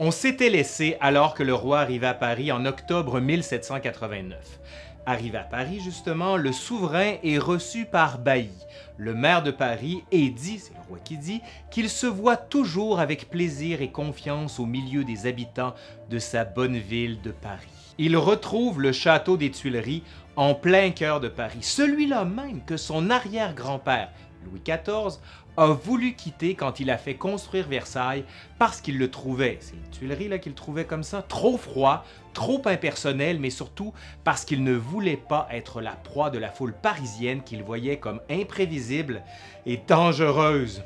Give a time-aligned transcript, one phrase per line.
[0.00, 4.60] On s'était laissé alors que le roi arrivait à Paris en octobre 1789.
[5.06, 8.64] Arrivé à Paris, justement, le souverain est reçu par Bailly,
[8.96, 11.40] le maire de Paris, et dit, c'est le roi qui dit,
[11.72, 15.74] qu'il se voit toujours avec plaisir et confiance au milieu des habitants
[16.08, 17.66] de sa bonne ville de Paris.
[17.98, 20.04] Il retrouve le château des Tuileries
[20.36, 24.12] en plein cœur de Paris, celui-là même que son arrière-grand-père,
[24.44, 25.18] Louis XIV,
[25.56, 28.24] a voulu quitter quand il a fait construire Versailles
[28.58, 32.62] parce qu'il le trouvait, c'est les Tuileries là qu'il trouvait comme ça, trop froid, trop
[32.66, 37.42] impersonnel, mais surtout parce qu'il ne voulait pas être la proie de la foule parisienne
[37.42, 39.22] qu'il voyait comme imprévisible
[39.66, 40.82] et dangereuse.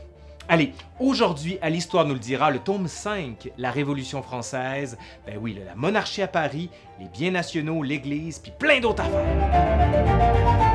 [0.48, 5.57] Allez, aujourd'hui, à l'Histoire nous le dira, le tome 5, la Révolution française, ben oui,
[5.65, 10.71] la monarchie à Paris, les biens nationaux, l'Église, puis plein d'autres affaires.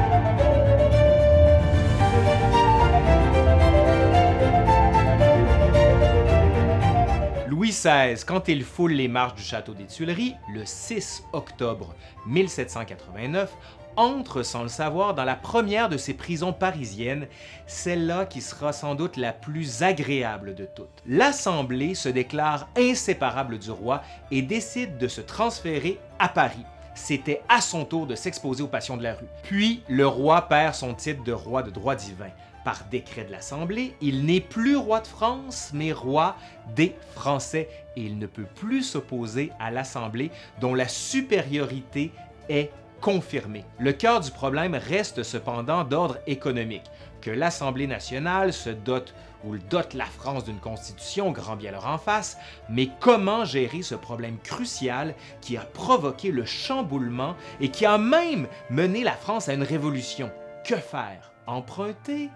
[7.67, 11.93] Louis XVI, quand il foule les marches du château des Tuileries, le 6 octobre
[12.25, 13.51] 1789,
[13.97, 17.27] entre sans le savoir dans la première de ses prisons parisiennes,
[17.65, 21.03] celle-là qui sera sans doute la plus agréable de toutes.
[21.05, 24.01] L'Assemblée se déclare inséparable du roi
[24.31, 26.63] et décide de se transférer à Paris.
[26.97, 29.27] C'était à son tour de s'exposer aux passions de la rue.
[29.43, 32.31] Puis, le roi perd son titre de roi de droit divin
[32.65, 36.35] par décret de l'Assemblée, il n'est plus roi de France, mais roi
[36.75, 42.11] des Français, et il ne peut plus s'opposer à l'Assemblée dont la supériorité
[42.49, 43.63] est confirmée.
[43.79, 46.89] Le cœur du problème reste cependant d'ordre économique,
[47.21, 51.97] que l'Assemblée nationale se dote ou dote la France d'une constitution, grand bien leur en
[51.97, 52.37] face,
[52.69, 58.47] mais comment gérer ce problème crucial qui a provoqué le chamboulement et qui a même
[58.69, 60.31] mené la France à une révolution?
[60.65, 61.31] Que faire?
[61.45, 62.29] Emprunter?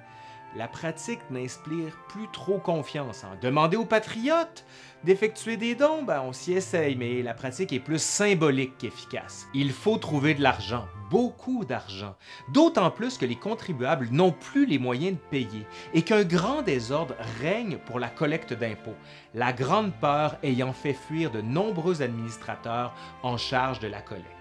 [0.55, 3.23] La pratique n'inspire plus trop confiance.
[3.23, 3.37] Hein.
[3.41, 4.65] Demander aux patriotes
[5.03, 9.47] d'effectuer des dons, ben, on s'y essaye, mais la pratique est plus symbolique qu'efficace.
[9.53, 12.15] Il faut trouver de l'argent, beaucoup d'argent,
[12.53, 17.15] d'autant plus que les contribuables n'ont plus les moyens de payer et qu'un grand désordre
[17.41, 18.95] règne pour la collecte d'impôts,
[19.33, 22.93] la grande peur ayant fait fuir de nombreux administrateurs
[23.23, 24.40] en charge de la collecte.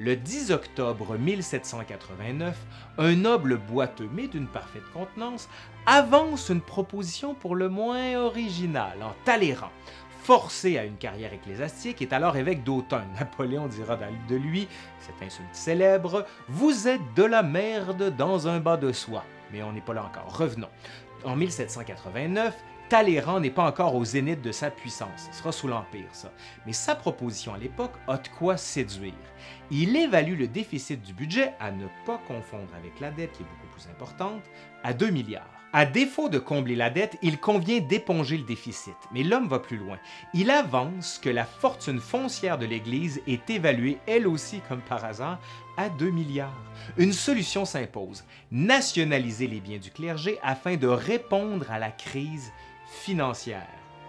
[0.00, 2.56] Le 10 octobre 1789,
[2.98, 5.48] un noble boiteux, mais d'une parfaite contenance,
[5.86, 9.72] avance une proposition pour le moins originale en Talleyrand.
[10.22, 13.06] Forcé à une carrière ecclésiastique, est alors évêque d'Autun.
[13.18, 13.98] Napoléon dira
[14.28, 14.68] de lui,
[15.00, 19.24] cette insulte célèbre, Vous êtes de la merde dans un bas de soie.
[19.52, 20.38] Mais on n'est pas là encore.
[20.38, 20.68] Revenons.
[21.24, 22.54] En 1789,
[22.88, 26.32] Talleyrand n'est pas encore au zénith de sa puissance, ce sera sous l'Empire ça,
[26.64, 29.12] mais sa proposition à l'époque a de quoi séduire.
[29.70, 33.46] Il évalue le déficit du budget, à ne pas confondre avec la dette qui est
[33.46, 34.42] beaucoup plus importante,
[34.82, 35.58] à 2 milliards.
[35.74, 38.96] À défaut de combler la dette, il convient d'éponger le déficit.
[39.12, 39.98] Mais l'homme va plus loin.
[40.32, 45.38] Il avance que la fortune foncière de l'Église est évaluée, elle aussi comme par hasard,
[45.76, 46.56] à 2 milliards.
[46.96, 52.50] Une solution s'impose, nationaliser les biens du clergé afin de répondre à la crise
[52.88, 53.66] financière.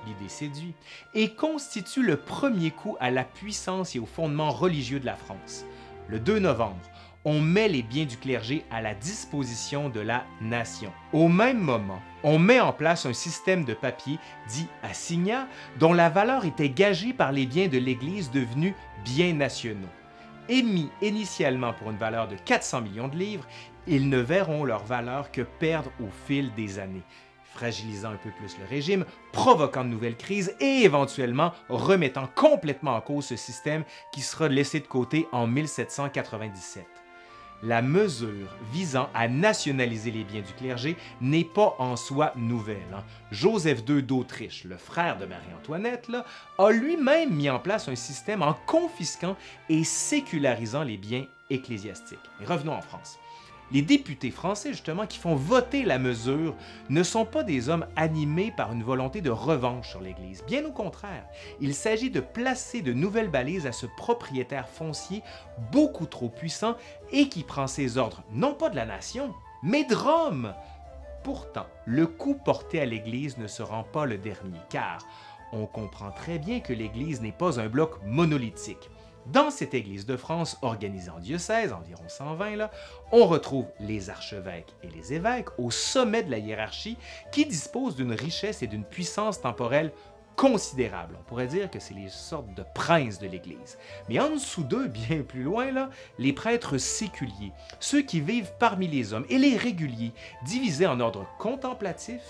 [0.07, 0.73] L'idée séduit
[1.13, 5.65] et constitue le premier coup à la puissance et au fondement religieux de la France.
[6.07, 6.89] Le 2 novembre,
[7.25, 10.91] on met les biens du clergé à la disposition de la nation.
[11.11, 14.17] Au même moment, on met en place un système de papier
[14.47, 15.47] dit assignat
[15.79, 18.73] dont la valeur était gagée par les biens de l'Église devenus
[19.03, 19.89] biens nationaux.
[20.47, 23.45] Émis initialement pour une valeur de 400 millions de livres,
[23.85, 27.03] ils ne verront leur valeur que perdre au fil des années
[27.59, 29.03] fragilisant un peu plus le régime,
[29.33, 33.83] provoquant de nouvelles crises et éventuellement remettant complètement en cause ce système
[34.13, 36.85] qui sera laissé de côté en 1797.
[37.61, 42.77] La mesure visant à nationaliser les biens du clergé n'est pas en soi nouvelle.
[42.95, 43.03] Hein.
[43.29, 46.07] Joseph II d'Autriche, le frère de Marie-Antoinette,
[46.57, 49.35] a lui-même mis en place un système en confisquant
[49.67, 52.19] et sécularisant les biens ecclésiastiques.
[52.47, 53.19] revenons en France
[53.71, 56.55] les députés français, justement, qui font voter la mesure,
[56.89, 60.43] ne sont pas des hommes animés par une volonté de revanche sur l'Église.
[60.47, 61.25] Bien au contraire,
[61.59, 65.21] il s'agit de placer de nouvelles balises à ce propriétaire foncier
[65.71, 66.75] beaucoup trop puissant
[67.11, 69.33] et qui prend ses ordres non pas de la nation,
[69.63, 70.53] mais de Rome.
[71.23, 74.99] Pourtant, le coup porté à l'Église ne se rend pas le dernier, car
[75.51, 78.89] on comprend très bien que l'Église n'est pas un bloc monolithique.
[79.27, 82.71] Dans cette Église de France, organisée en diocèse, environ 120, là,
[83.11, 86.97] on retrouve les archevêques et les évêques au sommet de la hiérarchie
[87.31, 89.91] qui disposent d'une richesse et d'une puissance temporelle
[90.35, 91.17] considérable.
[91.19, 93.77] On pourrait dire que c'est les sortes de princes de l'Église.
[94.07, 97.51] Mais en dessous d'eux, bien plus loin, là, les prêtres séculiers,
[97.81, 100.13] ceux qui vivent parmi les hommes, et les réguliers,
[100.45, 102.21] divisés en ordre contemplatif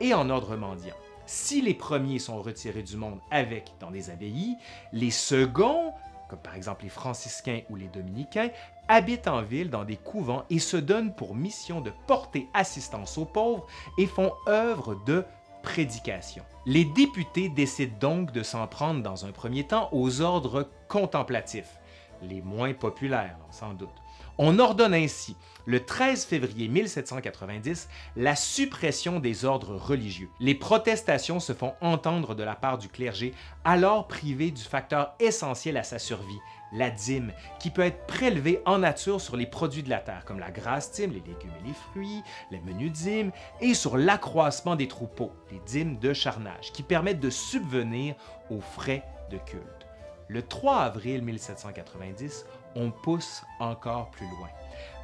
[0.00, 0.94] et en ordre mendiant.
[1.24, 4.56] Si les premiers sont retirés du monde avec dans des abbayes,
[4.92, 5.94] les seconds,
[6.28, 8.50] comme par exemple les franciscains ou les dominicains,
[8.88, 13.24] habitent en ville dans des couvents et se donnent pour mission de porter assistance aux
[13.24, 13.66] pauvres
[13.98, 15.24] et font œuvre de
[15.62, 16.44] prédication.
[16.64, 21.78] Les députés décident donc de s'en prendre dans un premier temps aux ordres contemplatifs,
[22.22, 24.02] les moins populaires sans doute.
[24.38, 25.34] On ordonne ainsi,
[25.64, 30.28] le 13 février 1790, la suppression des ordres religieux.
[30.40, 33.32] Les protestations se font entendre de la part du clergé,
[33.64, 36.38] alors privé du facteur essentiel à sa survie,
[36.74, 40.38] la dîme, qui peut être prélevée en nature sur les produits de la terre, comme
[40.38, 44.88] la grasse dîme, les légumes et les fruits, les menus dîmes, et sur l'accroissement des
[44.88, 48.14] troupeaux, les dîmes de charnage, qui permettent de subvenir
[48.50, 49.86] aux frais de culte.
[50.28, 52.44] Le 3 avril 1790,
[52.76, 54.48] on pousse encore plus loin.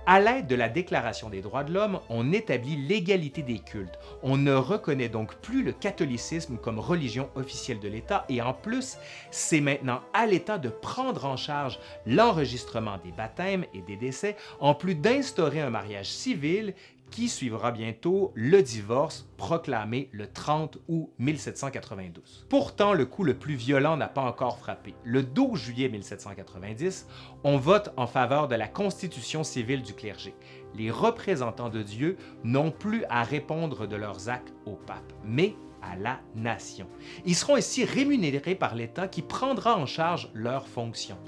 [0.04, 4.00] À l'aide de la Déclaration des droits de l'homme, on établit l'égalité des cultes.
[4.24, 8.98] On ne reconnaît donc plus le catholicisme comme religion officielle de l'État et en plus,
[9.30, 14.74] c'est maintenant à l'État de prendre en charge l'enregistrement des baptêmes et des décès, en
[14.74, 16.74] plus d'instaurer un mariage civil
[17.12, 22.46] qui suivra bientôt le divorce proclamé le 30 août 1792.
[22.48, 24.94] Pourtant, le coup le plus violent n'a pas encore frappé.
[25.04, 27.06] Le 12 juillet 1790,
[27.44, 30.34] on vote en faveur de la constitution civile du clergé.
[30.74, 35.96] Les représentants de Dieu n'ont plus à répondre de leurs actes au pape, mais à
[35.96, 36.86] la nation.
[37.26, 41.18] Ils seront ainsi rémunérés par l'État qui prendra en charge leurs fonctions.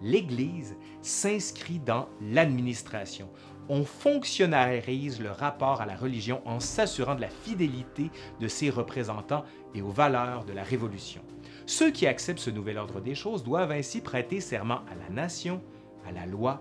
[0.00, 3.28] L'Église s'inscrit dans l'administration
[3.68, 9.44] on fonctionnalise le rapport à la religion en s'assurant de la fidélité de ses représentants
[9.74, 11.22] et aux valeurs de la Révolution.
[11.66, 15.62] Ceux qui acceptent ce nouvel ordre des choses doivent ainsi prêter serment à la nation,
[16.06, 16.60] à la loi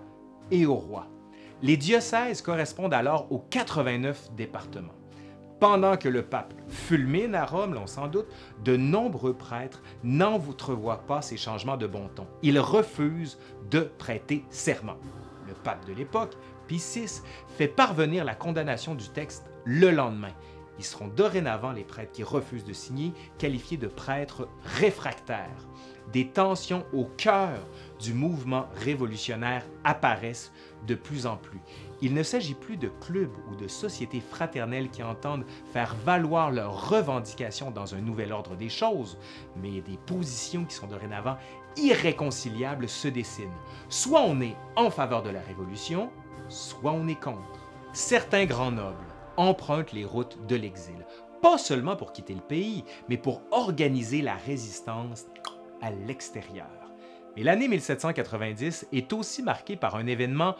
[0.51, 1.07] et au roi.
[1.61, 4.93] Les diocèses correspondent alors aux 89 départements.
[5.59, 8.27] Pendant que le pape fulmine à Rome, l'on s'en doute,
[8.65, 12.27] de nombreux prêtres n'entrevoient pas ces changements de bon ton.
[12.41, 13.39] Ils refusent
[13.71, 14.97] de prêter serment.
[15.47, 16.33] Le pape de l'époque
[16.67, 17.21] Pie VI
[17.57, 20.33] fait parvenir la condamnation du texte le lendemain.
[20.79, 25.67] Ils seront dorénavant les prêtres qui refusent de signer, qualifiés de prêtres réfractaires.
[26.11, 27.59] Des tensions au cœur
[27.99, 30.51] du mouvement révolutionnaire apparaissent
[30.85, 31.59] de plus en plus.
[32.01, 36.89] Il ne s'agit plus de clubs ou de sociétés fraternelles qui entendent faire valoir leurs
[36.89, 39.17] revendications dans un nouvel ordre des choses,
[39.55, 41.37] mais des positions qui sont dorénavant
[41.77, 43.47] irréconciliables se dessinent.
[43.87, 46.11] Soit on est en faveur de la révolution,
[46.53, 47.59] soit on est contre.
[47.93, 48.95] Certains grands nobles
[49.37, 51.05] empruntent les routes de l'exil,
[51.41, 55.25] pas seulement pour quitter le pays, mais pour organiser la résistance
[55.81, 56.67] à l'extérieur.
[57.35, 60.55] Mais l'année 1790 est aussi marquée par un événement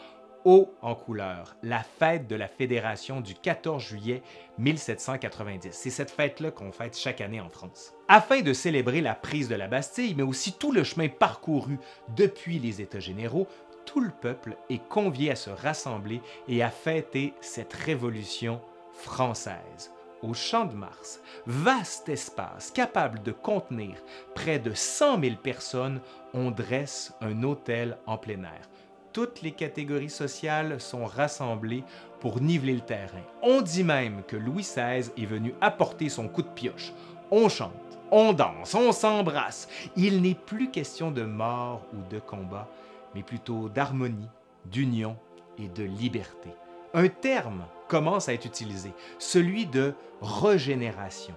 [0.46, 4.22] haut en couleur, la fête de la Fédération du 14 juillet
[4.58, 5.70] 1790.
[5.72, 7.94] C'est cette fête-là qu'on fête chaque année en France.
[8.08, 11.80] Afin de célébrer la prise de la Bastille, mais aussi tout le chemin parcouru
[12.16, 13.48] depuis les États généraux,
[13.86, 18.62] tout le peuple est convié à se rassembler et à fêter cette révolution
[18.94, 19.92] française.
[20.22, 23.96] Au Champ de Mars, vaste espace capable de contenir
[24.36, 26.00] près de 100 000 personnes,
[26.34, 28.70] on dresse un hôtel en plein air.
[29.14, 31.84] Toutes les catégories sociales sont rassemblées
[32.20, 33.22] pour niveler le terrain.
[33.44, 36.92] On dit même que Louis XVI est venu apporter son coup de pioche.
[37.30, 37.72] On chante,
[38.12, 39.70] on danse, on s'embrasse.
[39.96, 42.68] Il n'est plus question de mort ou de combat,
[43.14, 44.30] mais plutôt d'harmonie,
[44.66, 45.16] d'union
[45.60, 46.50] et de liberté.
[46.96, 51.36] Un terme commence à être utilisé, celui de régénération.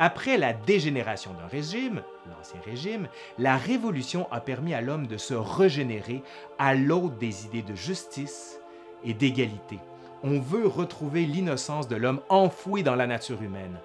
[0.00, 5.34] Après la dégénération d'un régime, l'ancien régime, la révolution a permis à l'homme de se
[5.34, 6.22] régénérer
[6.58, 8.60] à l'aube des idées de justice
[9.04, 9.80] et d'égalité.
[10.22, 13.78] On veut retrouver l'innocence de l'homme enfoui dans la nature humaine.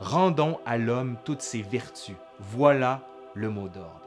[0.00, 2.16] Rendons à l'homme toutes ses vertus.
[2.40, 3.02] Voilà
[3.34, 4.00] le mot d'ordre.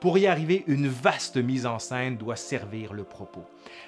[0.00, 3.44] Pour y arriver, une vaste mise en scène doit servir le propos.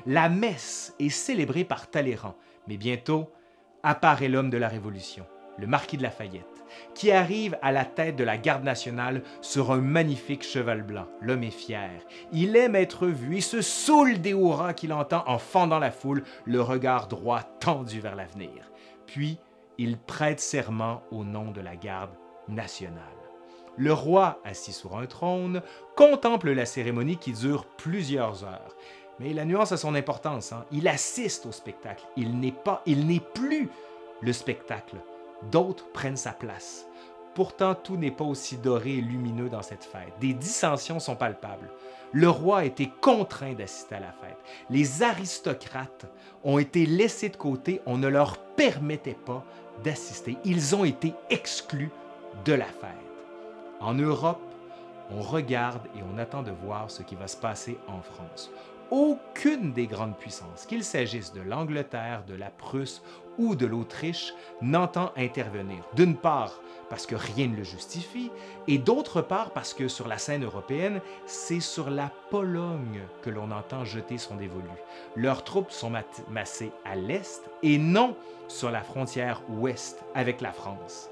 [0.06, 3.30] La messe est célébrée par Talleyrand, mais bientôt
[3.82, 5.26] apparaît l'homme de la Révolution,
[5.58, 6.57] le marquis de Lafayette,
[6.94, 11.06] qui arrive à la tête de la garde nationale sur un magnifique cheval blanc.
[11.20, 11.90] L'homme est fier.
[12.32, 16.24] Il aime être vu et se saoule des hurrahs qu'il entend en fendant la foule,
[16.44, 18.70] le regard droit tendu vers l'avenir.
[19.06, 19.38] Puis,
[19.78, 22.10] il prête serment au nom de la garde
[22.48, 23.02] nationale.
[23.76, 25.62] Le roi, assis sur un trône,
[25.94, 28.74] contemple la cérémonie qui dure plusieurs heures.
[29.20, 30.52] Mais la nuance a son importance.
[30.52, 30.64] Hein.
[30.72, 32.04] Il assiste au spectacle.
[32.16, 33.68] Il n'est pas, il n'est plus
[34.20, 34.96] le spectacle.
[35.50, 36.86] D'autres prennent sa place.
[37.34, 40.12] Pourtant, tout n'est pas aussi doré et lumineux dans cette fête.
[40.20, 41.70] Des dissensions sont palpables.
[42.12, 44.38] Le roi a été contraint d'assister à la fête.
[44.70, 46.06] Les aristocrates
[46.42, 47.80] ont été laissés de côté.
[47.86, 49.44] On ne leur permettait pas
[49.84, 50.36] d'assister.
[50.44, 51.90] Ils ont été exclus
[52.44, 52.88] de la fête.
[53.80, 54.42] En Europe,
[55.10, 58.50] on regarde et on attend de voir ce qui va se passer en France.
[58.90, 63.02] Aucune des grandes puissances, qu'il s'agisse de l'Angleterre, de la Prusse
[63.36, 65.84] ou de l'Autriche, n'entend intervenir.
[65.94, 68.30] D'une part, parce que rien ne le justifie,
[68.66, 73.50] et d'autre part, parce que sur la scène européenne, c'est sur la Pologne que l'on
[73.50, 74.70] entend jeter son dévolu.
[75.16, 75.92] Leurs troupes sont
[76.30, 78.16] massées à l'est et non
[78.48, 81.10] sur la frontière ouest avec la France.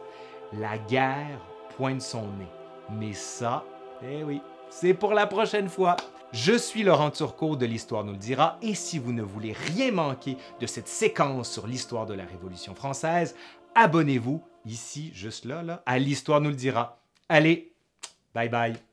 [0.54, 1.40] La guerre
[1.76, 2.49] pointe son nez.
[2.90, 3.64] Mais ça,
[4.02, 4.40] eh oui,
[4.71, 5.97] c'est pour la prochaine fois.
[6.37, 9.90] Je suis Laurent Turcot de l'Histoire nous le dira, et si vous ne voulez rien
[9.90, 13.35] manquer de cette séquence sur l'histoire de la Révolution française,
[13.75, 17.00] abonnez-vous, ici, juste là, à l'Histoire nous le dira.
[17.31, 17.73] Allez,
[18.35, 18.76] bye bye.